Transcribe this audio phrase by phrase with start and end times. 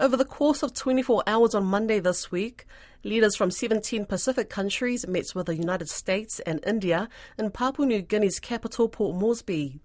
[0.00, 2.66] Over the course of 24 hours on Monday this week,
[3.02, 8.00] leaders from 17 Pacific countries met with the United States and India in Papua New
[8.02, 9.80] Guinea's capital, Port Moresby.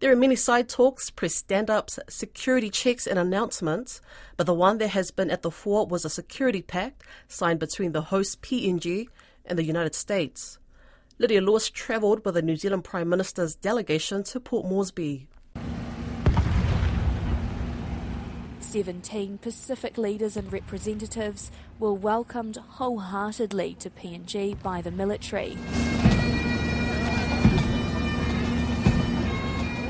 [0.00, 4.00] There are many side talks, press stand ups, security checks, and announcements,
[4.38, 7.92] but the one that has been at the fore was a security pact signed between
[7.92, 9.08] the host PNG
[9.44, 10.58] and the United States.
[11.18, 15.28] Lydia Lewis travelled with the New Zealand Prime Minister's delegation to Port Moresby.
[18.74, 25.56] 17 Pacific leaders and representatives were welcomed wholeheartedly to PNG by the military.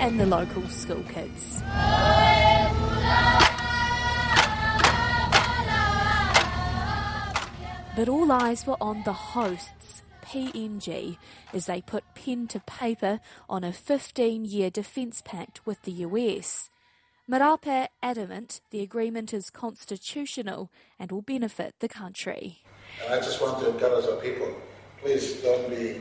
[0.00, 1.62] And the local school kids.
[7.94, 11.18] But all eyes were on the hosts, PNG,
[11.52, 16.71] as they put pen to paper on a 15 year defence pact with the US.
[17.30, 22.58] Marape adamant the agreement is constitutional and will benefit the country.
[23.04, 24.52] And I just want to encourage our people,
[25.00, 26.00] please don't be,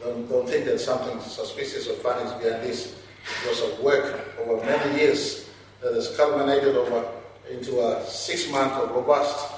[0.00, 3.02] don't, don't think that something suspicious or funny is behind this.
[3.44, 5.50] It was a work over many years
[5.82, 7.04] that has culminated over
[7.50, 9.52] into a six-month of robust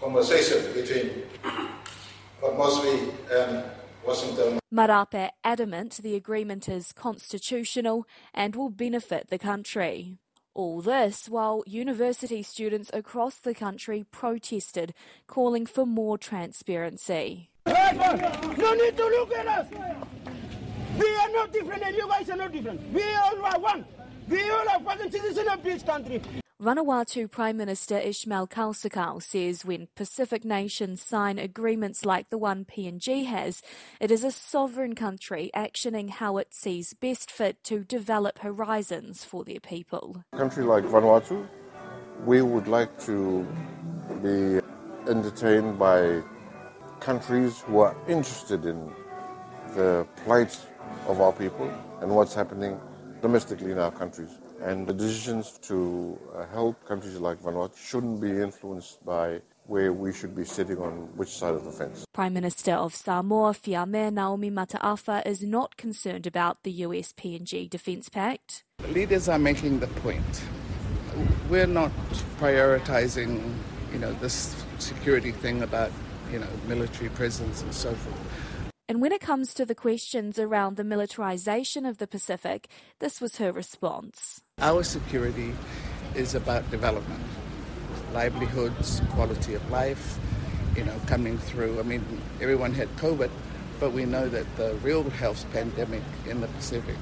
[0.00, 1.24] conversation between
[2.40, 3.64] Moresby and
[4.04, 4.58] Washington.
[4.72, 10.18] Marape adamant the agreement is constitutional and will benefit the country.
[10.54, 14.94] All this while university students across the country protested,
[15.26, 17.50] calling for more transparency.
[17.66, 19.66] No need to look at us.
[20.96, 22.80] We are not different and you guys are not different.
[22.92, 23.84] We all are one.
[24.28, 26.22] We all are fucking citizens of this country.
[26.64, 33.26] Vanuatu Prime Minister Ismail Kalsakau says when Pacific nations sign agreements like the one PNG
[33.26, 33.60] has,
[34.00, 39.44] it is a sovereign country actioning how it sees best fit to develop horizons for
[39.44, 40.24] their people.
[40.32, 41.46] A country like Vanuatu,
[42.24, 43.46] we would like to
[44.22, 44.58] be
[45.06, 46.22] entertained by
[46.98, 48.90] countries who are interested in
[49.74, 50.58] the plight
[51.08, 51.70] of our people
[52.00, 52.80] and what's happening
[53.20, 54.30] domestically in our countries.
[54.64, 60.10] And the decisions to uh, help countries like Vanuatu shouldn't be influenced by where we
[60.10, 62.06] should be sitting on which side of the fence.
[62.14, 68.08] Prime Minister of Samoa, Fiame Naomi Mataafa, is not concerned about the US PNG Defence
[68.08, 68.64] Pact.
[68.88, 70.42] Leaders are making the point.
[71.50, 71.92] We're not
[72.38, 73.54] prioritizing,
[73.92, 75.92] you know, this security thing about,
[76.32, 78.63] you know, military presence and so forth.
[78.86, 82.68] And when it comes to the questions around the militarization of the Pacific,
[82.98, 84.42] this was her response.
[84.58, 85.54] Our security
[86.14, 87.22] is about development,
[88.12, 90.18] livelihoods, quality of life,
[90.76, 91.80] you know, coming through.
[91.80, 92.04] I mean,
[92.42, 93.30] everyone had COVID,
[93.80, 96.96] but we know that the real health pandemic in the Pacific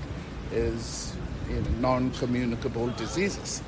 [0.53, 1.17] is
[1.49, 3.61] you know, non-communicable diseases.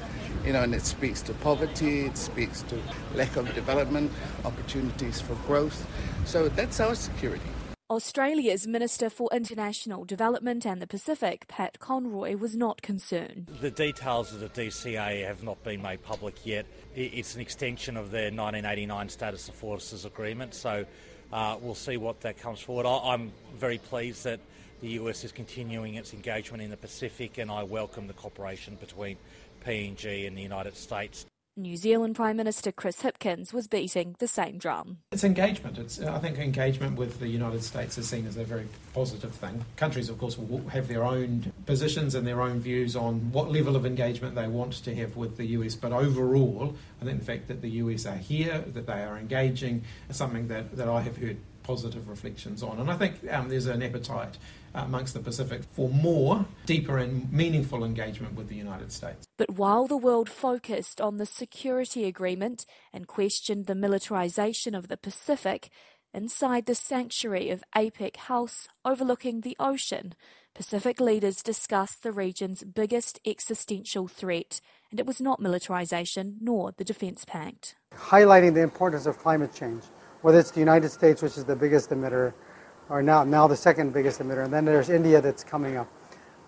[0.47, 2.81] You know, and it speaks to poverty, it speaks to
[3.17, 4.13] lack of development,
[4.45, 5.85] opportunities for growth.
[6.27, 7.51] So that's our security.
[7.91, 13.51] Australia's Minister for International Development and the Pacific, Pat Conroy, was not concerned.
[13.61, 16.65] The details of the DCA have not been made public yet.
[16.95, 20.87] It's an extension of their 1989 Status of Forces Agreement, so
[21.31, 22.87] uh, we'll see what that comes forward.
[22.87, 24.41] I'm very pleased that
[24.81, 29.19] the US is continuing its engagement in the Pacific, and I welcome the cooperation between
[29.63, 31.27] PNG and the United States.
[31.57, 34.99] New Zealand Prime Minister Chris Hipkins was beating the same drum.
[35.13, 35.79] It's engagement.
[35.79, 39.65] It's, I think engagement with the United States is seen as a very positive thing.
[39.77, 43.77] Countries, of course, will have their own positions and their own views on what level
[43.77, 47.47] of engagement they want to have with the US, but overall, I think the fact
[47.47, 51.19] that the US are here, that they are engaging, is something that, that I have
[51.19, 52.79] heard positive reflections on.
[52.79, 54.39] And I think um, there's an appetite
[54.75, 59.27] amongst the Pacific for more, deeper, and meaningful engagement with the United States.
[59.37, 64.97] But while the world focused on the security agreement and questioned the militarization of the
[64.97, 65.71] Pacific,
[66.13, 70.15] inside the sanctuary of APEC House overlooking the ocean,
[70.55, 76.85] Pacific leaders discussed the region's biggest existential threat, and it was not militarization nor the
[76.85, 77.75] Defense Pact.
[77.93, 79.83] Highlighting the importance of climate change,
[80.25, 82.33] whether it's the United States, which is the biggest emitter,
[82.89, 85.87] or now, now the second biggest emitter, and then there's India that's coming up.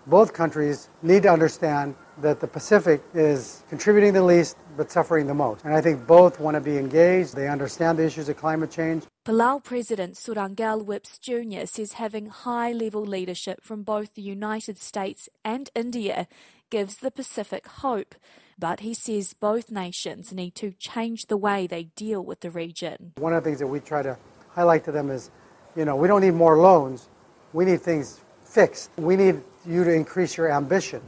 [0.07, 5.35] Both countries need to understand that the Pacific is contributing the least but suffering the
[5.35, 5.63] most.
[5.63, 7.35] And I think both want to be engaged.
[7.35, 9.03] They understand the issues of climate change.
[9.23, 11.67] Palau President Surangel Whipps Jr.
[11.67, 16.27] says having high level leadership from both the United States and India
[16.71, 18.15] gives the Pacific hope.
[18.59, 23.13] But he says both nations need to change the way they deal with the region.
[23.17, 24.17] One of the things that we try to
[24.49, 25.29] highlight to them is
[25.75, 27.07] you know, we don't need more loans.
[27.53, 28.89] We need things fixed.
[28.97, 31.01] We need you to increase your ambition.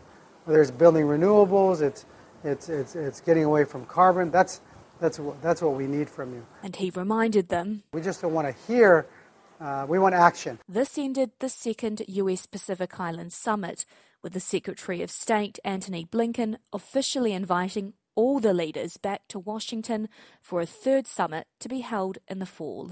[0.45, 2.05] Whether it's building renewables, it's
[2.43, 4.31] It's, it's, it's getting away from carbon.
[4.31, 4.61] That's,
[5.01, 6.43] that's, that's what we need from you.
[6.63, 9.05] And he reminded them We just don't want to hear,
[9.59, 10.59] uh, we want action.
[10.69, 13.85] this ended the second US Pacific Islands Summit,
[14.21, 20.09] with the Secretary of State Antony Blinken officially inviting all the leaders back to Washington
[20.41, 22.91] for a third summit to be held in the fall.